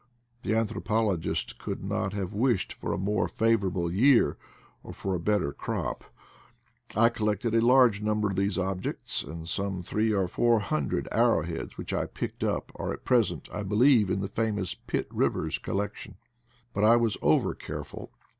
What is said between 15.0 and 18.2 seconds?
Rivers collection. But I was over careful.